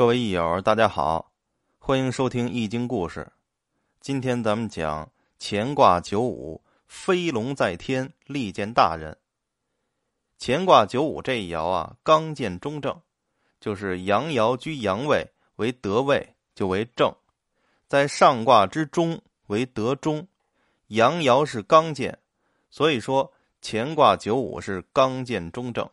[0.00, 1.30] 各位益友，大家好，
[1.78, 3.20] 欢迎收听《易经故事》。
[4.00, 9.18] 今天咱们讲乾卦九五，飞龙在天，利见大人。
[10.38, 12.98] 乾卦九五这一爻啊，刚健中正，
[13.60, 17.12] 就是阳爻居阳位为德位，就为正；
[17.86, 20.26] 在上卦之中为德中，
[20.86, 22.18] 阳爻是刚健，
[22.70, 23.30] 所以说
[23.60, 25.86] 乾卦九五是刚健中正。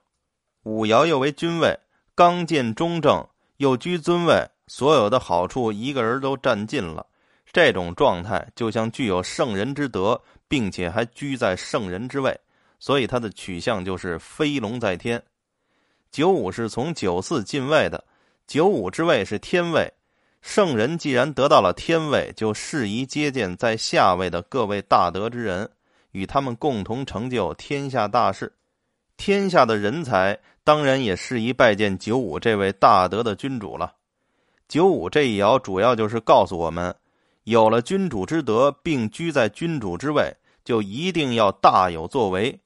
[0.64, 1.78] 五爻又为君位，
[2.16, 3.28] 刚健中正。
[3.58, 7.06] 又居尊位，所有的好处一个人都占尽了。
[7.52, 12.40] 这种状态就像具有圣人之德，并且还居在圣人之位，
[12.78, 15.22] 所以他的取向就是飞龙在天。
[16.12, 18.04] 九五是从九四进位的，
[18.46, 19.92] 九五之位是天位。
[20.42, 25.70] 圣人既然得到了天位，就适宜接见在下位的各位大德之人，
[26.12, 28.54] 与他们共同成就天下大事。
[29.16, 30.38] 天下的人才。
[30.68, 33.94] 当然也适宜拜见九五这位大德的君主了。
[34.68, 36.94] 九五这一爻主要就是告诉我们，
[37.46, 42.60] 有了君主之德，并居在君主之位，就一定要大有作为。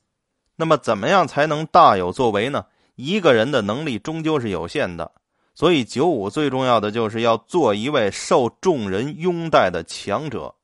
[0.55, 2.65] 那么，怎么样才能大有作为呢？
[2.95, 5.11] 一个人的能力终究是有限的，
[5.53, 10.55] 所以九五最重要的就是要做一位受众人拥戴的强者。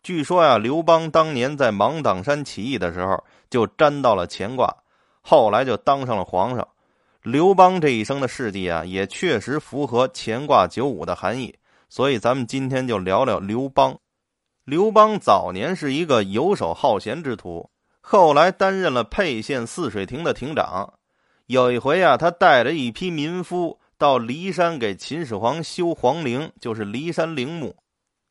[0.00, 4.72] 据说呀，刘邦当年在芒砀山起义的时候，就沾到了乾卦。
[5.22, 6.68] 后来就当上了皇上，
[7.22, 11.54] 刘邦这一生的事迹啊，也确实符合乾卦九五的含义。
[11.88, 13.96] 所以咱们今天就聊聊刘邦。
[14.64, 20.94] 刘邦早年是一个游手好闲之徒，后来担任了沛县泗水亭的亭长。
[21.46, 27.76] 有一回啊，他带着一批民夫到骊山给秦始皇修皇陵，就是骊山陵墓。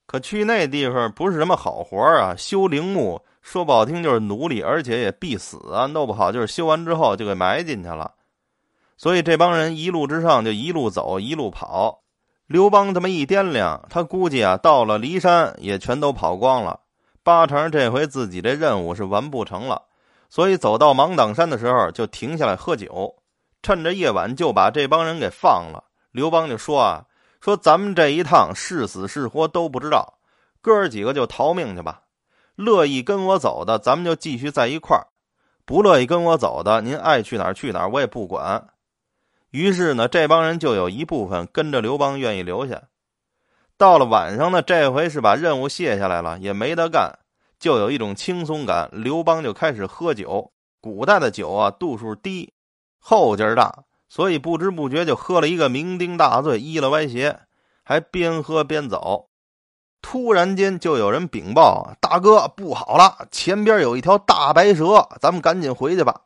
[0.07, 3.21] 可去那地方不是什么好活啊，修陵墓。
[3.41, 5.87] 说不好听就是奴隶，而且也必死啊！
[5.87, 8.13] 弄不好就是修完之后就给埋进去了。
[8.97, 12.03] 所以这帮人一路之上就一路走，一路跑。
[12.45, 16.81] 刘邦这么一掂量，他估计啊，到了骊山也全都跑光了，
[17.23, 19.81] 八成这回自己这任务是完不成了。
[20.29, 23.15] 所以走到芒砀山的时候，就停下来喝酒，
[23.63, 25.83] 趁着夜晚就把这帮人给放了。
[26.11, 27.05] 刘邦就说啊
[27.41, 30.19] ：“说咱们这一趟是死是活都不知道，
[30.61, 32.01] 哥儿几个就逃命去吧。”
[32.61, 35.11] 乐意跟我走的，咱们就继续在一块儿；
[35.65, 38.69] 不乐意跟我走的，您爱去哪儿去哪儿，我也不管。
[39.49, 42.83] 于是呢，这帮人就有一部分跟着刘邦，愿意留下。
[43.77, 47.17] 到了晚上呢，这回是把任务卸下来了，也没得干，
[47.59, 48.89] 就有一种轻松感。
[48.93, 50.51] 刘邦就开始喝酒。
[50.79, 52.53] 古代的酒啊，度数低，
[52.99, 57.39] 后劲儿大，所以不知不觉就喝了一个酩酊大醉，依了歪斜，
[57.83, 59.30] 还边喝边走。
[60.01, 66.21] 突然间，就有人禀报：“大哥，不好了，前边有一条大白蛇，咱们赶紧回去吧。”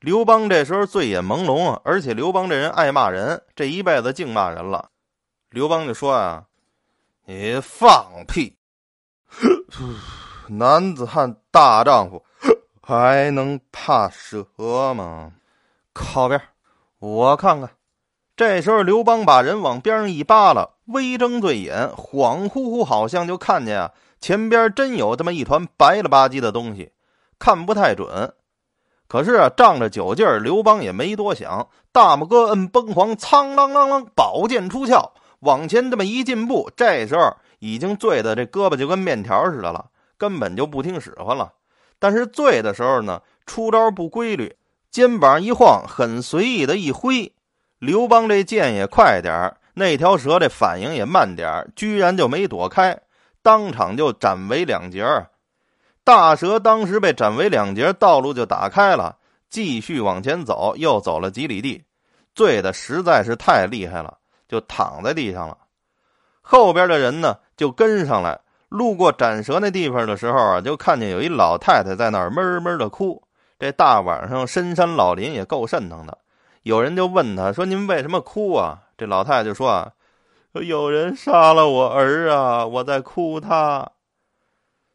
[0.00, 4.90] 刘邦这时候醉眼朦胧，而且刘邦这人爱骂人，这一辈子净骂人了。
[5.50, 6.44] 刘邦就说：“啊，
[7.26, 8.56] 你放屁！
[10.48, 12.24] 男子汉大丈夫，
[12.82, 14.44] 还能怕蛇
[14.92, 15.32] 吗？
[15.92, 16.40] 靠边，
[16.98, 17.70] 我看看。”
[18.34, 26.92] 这时候，刘邦把人往边上一扒拉，微睁醉眼，恍惚惚好像就看见啊，前边真有这么一团白了吧唧的东西，
[27.38, 28.32] 看不太准。
[29.06, 41.52] 可是啊，仗着酒劲儿，刘邦也没多想，大拇哥摁崩簧，苍啷啷啷，宝剑出鞘，往前这么一进步，这时候已经醉的这胳膊就跟面条似的了，根本就不听使唤了。
[41.98, 44.56] 但是醉的时候呢，出招不规律，
[44.90, 47.30] 肩膀一晃，很随意的一挥。
[47.82, 52.96] 刘邦这剑也快点儿那条蛇这反应也慢点儿居然就没躲开，
[53.42, 55.26] 当场就斩为两截儿
[56.04, 59.16] 大蛇当时被斩为两截，道路就打开了，
[59.50, 61.82] 继续往前走，又走了几里地，
[62.36, 64.16] 醉的实在是太厉害了，
[64.46, 65.58] 就躺在地上了。
[66.40, 68.38] 后边的人呢就跟上来，
[68.68, 73.20] 路过斩蛇那地方的时候啊，就看见有一老太太在那儿闷闷的哭。
[73.58, 76.16] 这大晚上深山老林也够瘆腾的。
[76.62, 79.92] 有人就问他说：“您为什么哭啊？”这老太太就说：“啊，
[80.52, 83.90] 有人杀了我儿啊，我在哭。”他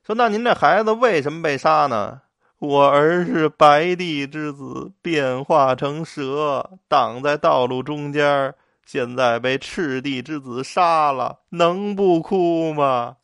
[0.06, 2.22] 说：“那您这孩子为什么被杀呢？”
[2.60, 13.18] 我儿是白帝之子，变化成蛇，挡在道路中间，现在被赤帝之子杀了，能不哭吗？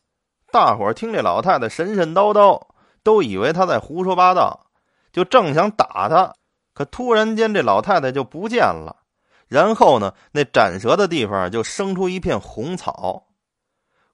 [0.52, 2.62] 大伙儿听这老太太神神叨叨，
[3.02, 4.66] 都以为她在胡说八道，
[5.12, 6.34] 就正想打她。
[6.74, 8.96] 可突然间，这老太太就不见了。
[9.46, 13.28] 然后呢，那斩蛇的地方就生出一片红草。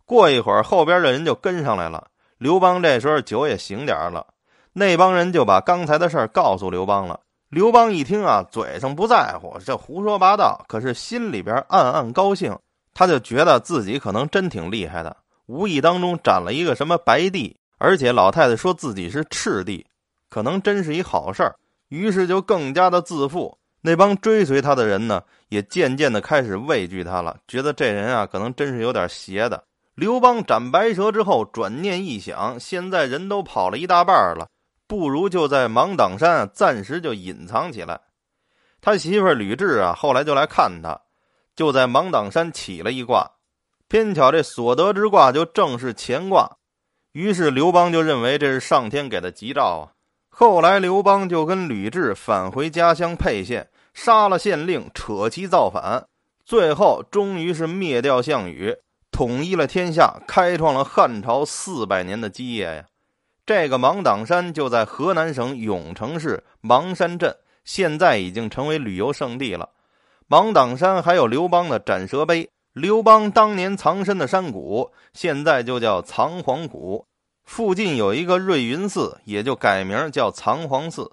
[0.04, 2.08] 过一会儿，后边的人就跟上来了。
[2.36, 4.26] 刘邦这时候酒也醒点了，
[4.72, 7.20] 那帮人就把刚才的事儿告诉刘邦了。
[7.48, 12.56] 刘邦一听啊，嘴上不在乎，这胡说八道，可是心里边暗暗高兴，
[12.94, 15.16] 他就觉得自己可能真挺厉害的，
[15.46, 19.86] 无意当中斩了一个什么白帝，而且老太太说自己是赤帝，
[20.28, 21.56] 可能真是一好事儿，
[21.90, 23.58] 于是就更加的自负。
[23.82, 29.64] 那帮追随他的人呢，也渐渐的开始畏惧他了，觉得这人啊，可能真是有点邪的。
[29.94, 34.48] 刘邦斩白蛇之后，转念一想，现在人都跑了一大半了。
[34.86, 38.00] 不如就在芒砀山暂时就隐藏起来。
[38.80, 41.00] 他媳妇吕雉啊，后来就来看他，
[41.54, 43.30] 就在芒砀山起了一卦，
[43.88, 46.56] 偏巧这所得之卦就正是乾卦，
[47.12, 49.92] 于是刘邦就认为这是上天给的吉兆啊。
[50.40, 56.06] 后来刘邦就跟吕雉返回家乡沛县，杀了县令，扯旗造反，
[56.46, 58.74] 最后终于是灭掉项羽，
[59.12, 62.84] 统一了天下，开创了汉朝四百年的基业呀。
[63.44, 67.36] 这个芒砀山就在河南省永城市芒山镇，
[67.66, 69.68] 现在已经成为旅游胜地了。
[70.26, 77.04] 芒砀山还有刘邦的斩蛇碑，刘邦当年藏身的山谷现在就叫藏皇谷。
[77.50, 81.10] 附近有一个瑞云寺，也就改名叫藏皇寺。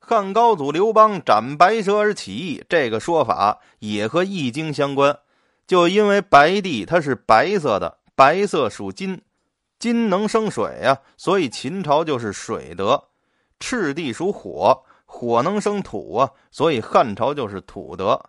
[0.00, 5.16] 汉高祖刘邦斩白蛇而起义，这个说法也和易经相关。
[5.68, 9.22] 就因为白帝它是白色的，白色属金。
[9.78, 13.00] 金能生水呀，所以秦朝就是水德。
[13.60, 18.20] 赤地属火，火能生土啊，所以汉朝就是土德。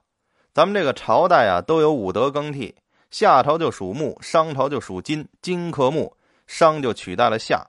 [0.53, 2.75] 咱们这个朝代啊，都有五德更替。
[3.09, 6.15] 夏朝就属木，商朝就属金，金克木，
[6.49, 7.63] 商就取代了夏。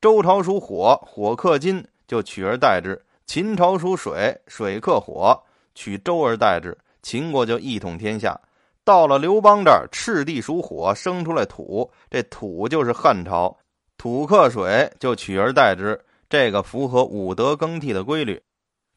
[0.00, 2.98] 周朝属火，火克金，就取而代之。
[3.26, 5.38] 秦朝属水，水克火，
[5.74, 6.76] 取周而代之。
[7.02, 8.40] 秦国就一统天下。
[8.84, 13.54] 到了刘邦这儿，赤地属火，生出来土，这土就是汉朝，
[13.98, 18.42] 土克水就取而代之，这个符合五德更替的规律。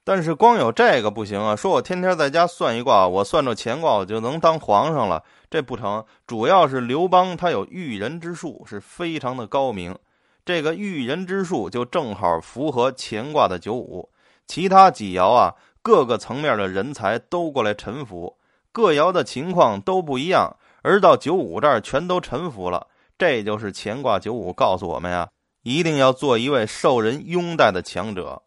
[0.04, 1.56] 但是光有这个不行啊！
[1.56, 6.04] 说我天天在家算一卦，我算着乾卦，我就能当皇上了，这不成。
[6.26, 9.96] 主要是刘邦他有驭人之术，是非常的高明。
[10.44, 14.10] 这个驭人之术就正好符合乾卦的九五，
[14.48, 15.54] 其他几爻啊，
[15.84, 18.36] 各个层面的人才都过来臣服。
[18.72, 22.88] 各爻的情况都不一样，而到九五这儿全都臣服了。
[23.18, 25.30] 这就是乾卦九五告诉我们呀，
[25.62, 28.42] 一定要做一位受人拥戴的强者。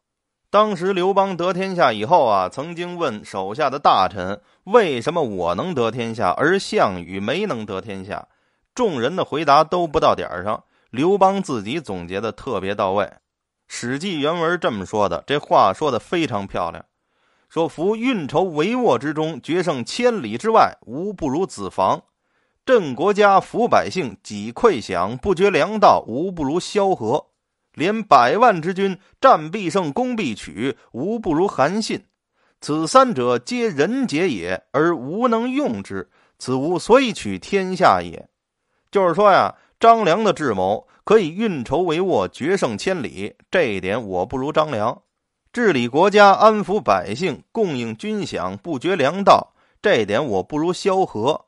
[0.52, 8.28] 当时刘邦得天下以后啊，曾经问手下的大臣：“为什么我能得天下，而项羽没能得天下？”
[8.74, 10.64] 众人的回答都不到点儿上。
[10.90, 13.04] 刘邦自己总结的特别到位，
[13.66, 16.84] 《史记》原文这么说的，这话说的非常漂亮。
[17.48, 22.00] 说：“夫运筹帷幄之中，决胜千里之外，无不如子房；
[22.66, 27.31] 镇国家，抚百姓，己溃享，不绝粮道，无不如萧何；
[27.74, 32.04] 连百万之军，战必胜，攻必取，无不如韩信。
[32.60, 36.08] 此三者，皆人杰也，而无能用之。
[36.38, 38.28] 此无所以取天下也。”
[38.90, 45.02] 就是说呀，张良的智谋可以运筹帷幄，决胜千里，这一点我不如张良。
[45.52, 51.46] 治理国家，安抚百姓，供应军饷，不绝粮道，这一点我不如萧何；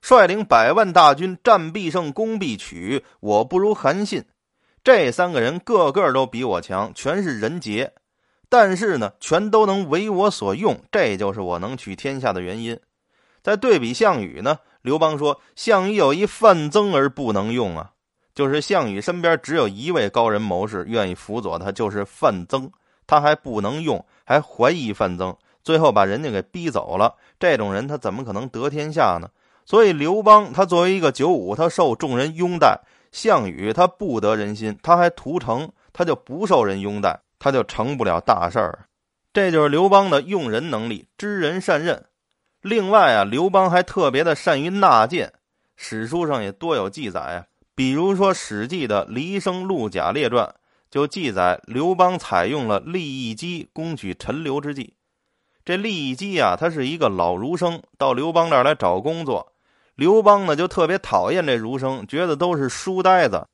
[0.00, 4.24] 率领百万大军，战必胜，攻必取，我不如韩信。
[4.82, 7.92] 这三个人个个都比我强，全是人杰，
[8.48, 12.78] 但是呢，全都能为我所用，这就是我能取天下的原因。
[13.42, 17.92] 再对比项羽呢，刘邦说：“项羽有一范增而不能用啊，
[18.34, 22.70] 就是项羽身边只有一位高人谋士愿意辅佐他，就是范增。”
[23.06, 27.16] 他还不能用，还怀疑范增，最后把人家给逼走了。
[27.40, 29.28] 这种人他怎么可能得天下呢？
[29.66, 32.80] 所以刘邦他作为一个九五，他受众人拥戴；
[33.12, 38.86] 项羽他不得人心，他还屠城，他就不受人拥戴，他就成不了大事儿。
[39.32, 42.06] 这就是刘邦的用人能力，知人善任。
[42.62, 45.32] 另外啊，刘邦还特别的善于纳谏，
[45.76, 50.46] 史书上也多有记载啊，比如说《史记》的《离生陆贾列传》。
[50.90, 54.94] 就记载刘邦采用了利益姬攻取陈留之计。
[55.64, 59.49] 这利益姬啊，他是一个老儒生，到刘邦这儿来找工作。
[60.00, 63.46] 刘邦呢，就特别讨厌这儒生，觉得都是书呆子，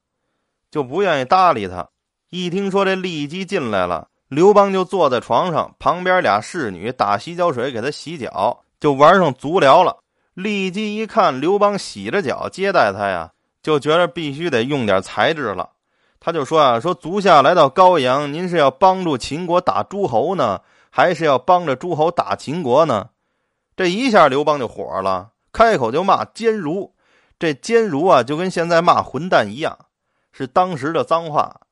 [0.71, 1.88] 就不愿意搭理他。
[2.31, 9.97] 一听说这骊姬进来了，刘邦就坐在床上，旁边俩侍女打洗脚水给他洗脚，就玩上足疗了。
[10.37, 15.71] 骊姬一看刘邦洗着脚接待他呀，就觉得必须得用点才智了。
[16.21, 20.61] 他就说啊，说足下来到高阳，您是要帮助秦国打诸侯呢，
[20.91, 23.09] 还是要帮着诸侯打秦国呢？
[23.76, 26.92] 这一下刘邦就火了，开口就骂奸儒。
[27.38, 29.75] 这奸儒啊，就跟现在骂混蛋一样，
[30.30, 31.62] 是当时的脏话。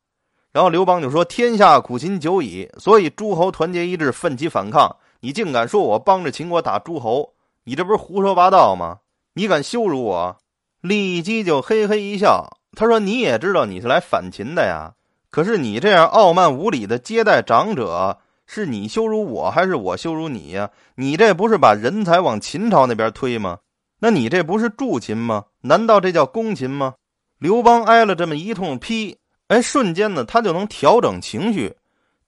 [0.53, 4.97] 然后刘邦就说：“天下苦秦久矣，所以诸侯团结一致，奋起反抗。
[5.21, 7.35] 你竟敢说我帮着秦国打诸侯？
[7.65, 9.01] 你这不是胡说八道吗？
[9.35, 10.39] 你敢羞辱我？”
[10.81, 14.95] 李基就嘿嘿一笑，他说：“你也知道你是来反秦的呀，
[15.31, 20.71] 可是你这样傲慢无礼的接待长者，是你羞辱我还是我羞辱你呀？
[20.95, 23.59] 你这不是把人才往秦朝那边推吗？
[24.05, 25.47] 那你这不是助秦吗？
[25.63, 26.97] 难道这叫攻秦吗？”
[27.41, 29.17] 刘邦挨了这么一通批。
[29.49, 31.75] 哎，瞬间呢，他就能调整情绪，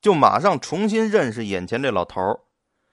[0.01, 2.41] 就马上重新认识眼前这老头儿。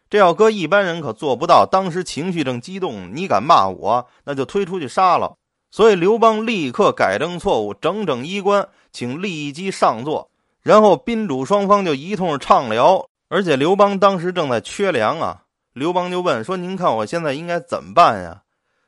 [0.09, 1.65] 这要搁一般人可做不到。
[1.65, 5.37] 当时情绪正激动，你敢骂我，那就推出去杀了。
[5.71, 10.29] 所以刘邦立刻改正错误，整整衣冠，请立即上座。
[10.61, 13.07] 然后宾主双方就一通畅聊。
[13.29, 18.41] 而且刘邦当时正在缺粮啊，刘邦就问说：“您看我现在应该怎么办呀？”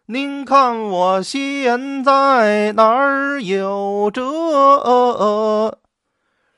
[0.07, 5.79] 您看我现在哪儿有辙？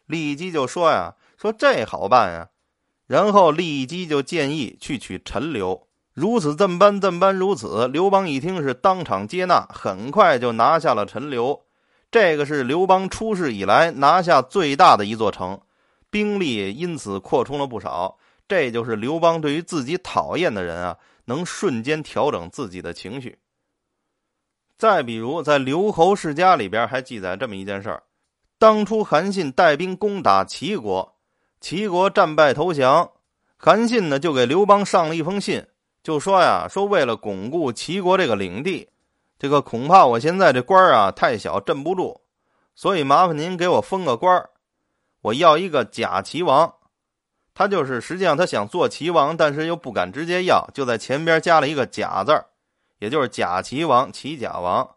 [0.05, 2.49] 李基就说呀：“说这好办呀。”
[3.07, 5.87] 然后李基就建议去取陈留。
[6.13, 7.87] 如此这般，这般如此。
[7.87, 11.61] 刘邦一听是当场接纳，很快就拿下了陈留。
[12.11, 15.61] 这个是刘邦出世以来拿下最大的一座城，
[16.09, 18.17] 兵力因此扩充了不少。
[18.45, 20.97] 这就是刘邦对于自己讨厌的人啊。
[21.27, 23.37] 能瞬间调整自己的情绪。
[24.77, 28.03] 再比如，在《刘侯世家》里边还记载这么一件事儿：
[28.57, 31.15] 当初韩信带兵攻打齐国，
[31.59, 33.11] 齐国战败投降，
[33.57, 35.65] 韩信呢就给刘邦上了一封信，
[36.01, 38.87] 就说呀，说为了巩固齐国这个领地，
[39.39, 42.21] 这个恐怕我现在这官啊太小镇不住，
[42.75, 44.49] 所以麻烦您给我封个官
[45.21, 46.71] 我要一个假齐王。
[47.57, 52.45] 他就是实际上他想做齐王，但是又不敢直接要，就在前边加了一个假字儿，
[52.99, 54.87] 也就是假齐王、齐假王。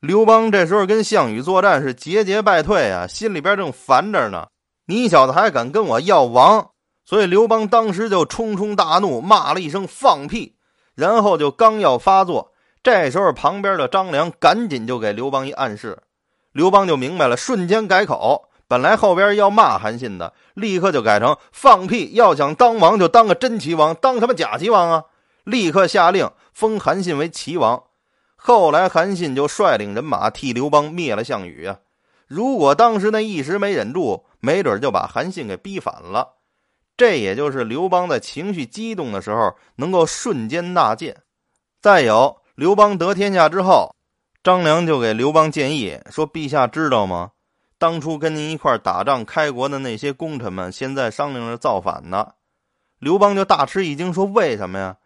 [0.00, 4.46] 刘邦这时候跟项羽作战是节节败退啊，心里边正烦着呢。
[4.86, 6.70] 你小子还敢跟我要王？
[7.04, 10.56] 所以刘邦当时就冲冲大怒，骂了一声放屁，
[10.94, 12.50] 然后就刚要发作，
[12.82, 15.98] 这时候旁边的张良赶紧就给刘邦一暗示，
[16.52, 18.45] 刘邦就明白了，瞬间改口。
[18.68, 22.10] 本来后边要骂韩信的，立刻就改成放屁！
[22.14, 25.04] 要想当王，就当个真齐王，当什么假齐王啊？
[25.44, 27.84] 立刻下令封韩信为齐王。
[28.34, 31.78] 后来韩信就率领人马替刘邦灭了项羽啊！
[32.26, 36.34] 如果当时那一时没忍住，没准就把韩信给逼反了。
[36.96, 41.22] 这也就是刘邦在情绪激动的时候能够瞬间纳谏。
[41.80, 43.94] 再有，刘邦得天下之后，
[44.42, 47.30] 张良就给刘邦建议说：“陛下知道吗？”
[47.78, 52.32] 当初跟您一块打仗开国的那些功臣们，现在商量着造反呢。
[52.98, 54.96] 刘邦就大吃一惊，说：“为什么呀？”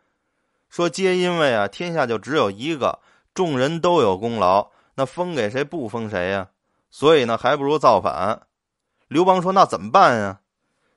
[0.70, 3.00] 说：“皆因为啊，天下就只有一个，
[3.34, 6.48] 众人都有功劳，那封给谁不封谁呀？
[6.90, 8.42] 所以呢，还不如造反。”
[9.08, 10.38] 刘邦说：“那怎么办呀？”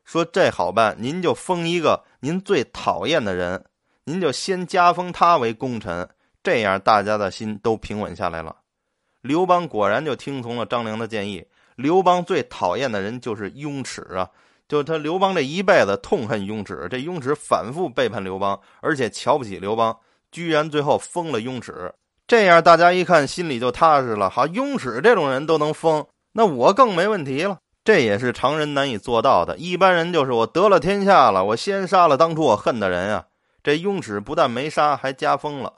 [0.06, 3.66] 说：“这好办，您就封一个您最讨厌的人，
[4.04, 6.08] 您就先加封他为功臣，
[6.44, 8.58] 这样大家的心都平稳下来了。”
[9.22, 11.48] 刘邦果然就听从了张良的建议。
[11.76, 14.30] 刘邦最讨厌的人就是雍齿啊！
[14.68, 19.96] 就他刘邦这一辈子痛恨雍齿，这雍齿反复背叛刘邦，而且瞧不起刘邦，
[20.32, 21.94] 居然最后封了雍齿。
[22.26, 24.30] 这样大家一看，心里就踏实了。
[24.30, 27.58] 好，雍齿这种人都能封，那我更没问题了。
[27.84, 29.58] 这也是常人难以做到的。
[29.58, 33.26] 一般人就是我得了天下了，我先杀了当初我恨的人啊！
[33.62, 35.74] 这雍齿不但没杀，还加封了。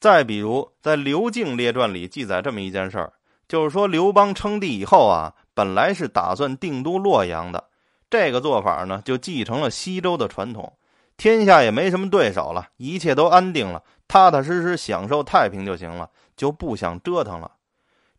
[0.00, 3.12] 再比如，在《刘敬列传》里记载这么一件事儿。
[3.46, 7.64] 就是说，刘邦称帝以后啊，本来是打算定都洛阳的。
[8.10, 10.72] 这个做法呢，就继承了西周的传统。
[11.16, 17.50] 天下也没什么对手了，一切都安定了，踏踏实实享受太平就行了，就不想折腾了。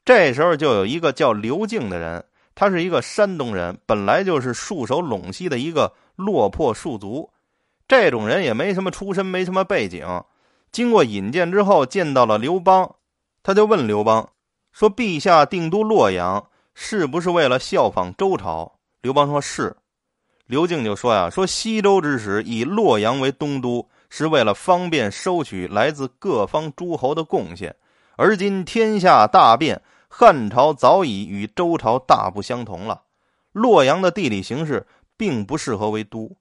[0.05, 7.29] 这时候就有一个叫刘敬的人，他是一个山东人，本来就是戍守陇西的一个落魄戍卒。
[7.87, 10.07] 这种人也没什么出身，没什么背景。
[10.71, 12.95] 经过引荐之后，见到了刘邦，
[13.43, 14.29] 他就问刘邦。
[14.75, 19.77] 说：“陛下定都洛阳，是不是为了效仿周朝？”刘邦说：“是。”
[20.47, 27.73] 刘敬就说：“呀，说西周之时以洛阳为东都，是为了方便收取来自各方诸侯的贡献。
[28.17, 33.03] 而今天下大变，汉朝早已与周朝大不相同了。
[33.53, 36.35] 洛阳的地理形势并不适合为都，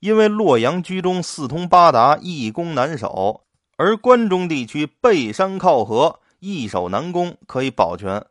[0.00, 3.42] 因为洛阳居中，四通八达，易攻难守；
[3.76, 6.18] 而关中地区背山靠河。”
[6.54, 8.24] 易守难攻，可以保全。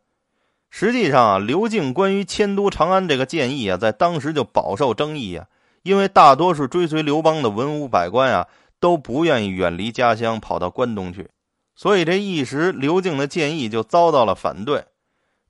[0.70, 5.46] 实际上啊，刘敬关于迁都长安这个建议啊，在当时就饱受争议啊。
[5.82, 8.48] 因为大多数追随刘邦的文武百官啊，
[8.80, 11.28] 都不愿意远离家乡跑到关东去，
[11.76, 14.84] 所以这一时刘敬的建议就遭到了反对。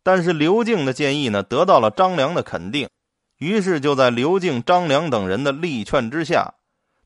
[0.02, 2.88] 但是刘敬的建议呢，得到了张良的肯定。
[3.38, 6.54] 于是就在刘敬、张良等人的力劝之下，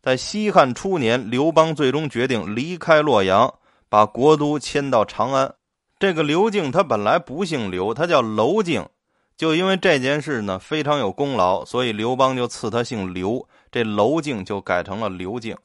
[0.03, 3.55] 在西汉初年，刘邦最终决定离开洛阳，
[3.91, 5.57] 把国都迁到长安。
[5.99, 8.89] 这个刘敬他本来不姓刘，他叫娄敬。
[9.37, 15.57] 就因为这件事呢非常有功劳，所以刘邦就赐他姓刘，这娄敬就改成了刘敬。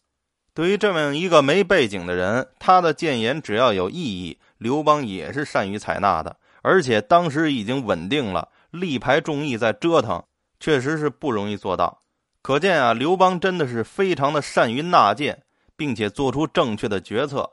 [0.53, 6.37] 对于这么一个没背景的人，他的谏言只要有意义，刘邦也是善于采纳的。
[6.61, 10.23] 而且当时已经稳定了，力排众议在折腾，
[10.59, 12.01] 确实是不容易做到。
[12.41, 15.43] 可见啊，刘邦真的是非常的善于纳谏，
[15.75, 17.51] 并且做出正确的决策。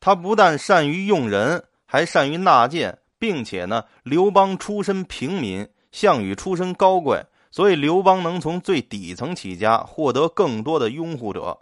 [0.00, 2.98] 他不但善于用人，还善于纳谏。
[3.20, 11.58] 并且呢，刘邦出身平民，项羽出身高贵，所以刘邦能从最底层起家，获得更多的拥护者。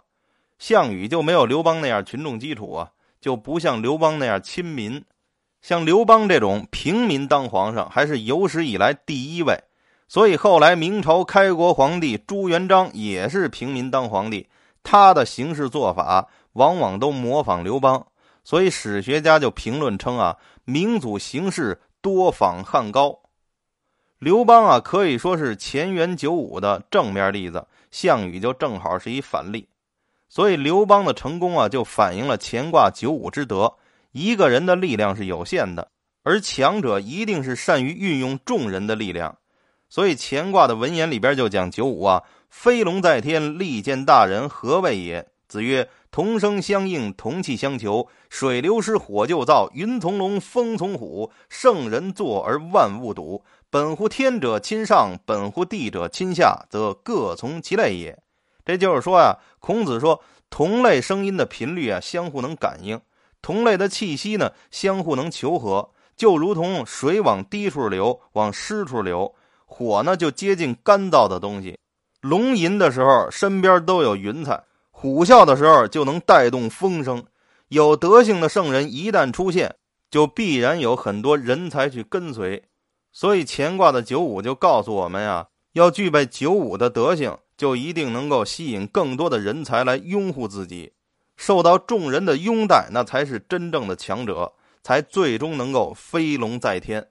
[0.57, 5.03] 项羽就没有刘邦那样群众基础啊，就不像刘邦那样亲民。
[5.61, 9.61] 像刘邦这种平民当皇上，还是有史以来第一位。
[10.07, 14.47] 所以后来明朝开国皇帝朱元璋也是平民当皇帝，
[14.81, 18.07] 他的行事做法往往都模仿刘邦。
[18.49, 20.35] 所以史学家就评论称啊。
[20.65, 23.19] 明祖行事多仿汉高，
[24.17, 29.69] 刘邦啊可以说是前元九五的正面例子，项羽就正好是一反例。
[30.29, 33.71] 所以刘邦的成功啊，就反映了乾卦九五之德。
[34.13, 35.91] 一个人的力量是有限的，
[36.23, 39.37] 而强者一定是善于运用众人的力量。
[39.89, 45.27] 所以乾卦的文言里边就讲九五啊，飞龙在天，利见大人，何谓也？
[45.47, 45.87] 子曰。
[46.11, 48.07] 同声相应，同气相求。
[48.29, 51.31] 水流失，火就燥；云从龙，风从虎。
[51.49, 53.43] 圣人作而万物睹。
[53.69, 58.17] 本乎天者亲上，本乎地者亲下，则各从其类也。
[58.65, 62.97] 这就是说呀，孔子说，同类声音的频率啊，相互能感应；
[63.41, 65.91] 同类的气息呢，相互能求和。
[66.15, 69.33] 就如同水往低处流，往湿处流；
[69.65, 71.77] 火呢，就接近干燥的东西。
[72.21, 74.63] 龙吟的时候，身边都有云彩。
[75.01, 77.23] 虎啸的时候就能带动风声，
[77.69, 79.77] 有德性的圣人一旦出现，
[80.11, 82.65] 就必然有很多人才去跟随。
[83.13, 90.91] 所以乾卦的九五就告诉我们呀，要具备九五的德性，就一定能够吸引更多的人才来拥护自己，
[91.37, 94.51] 受到众人的拥戴，那才是真正的强者，
[94.83, 97.07] 才最终能够飞龙在天。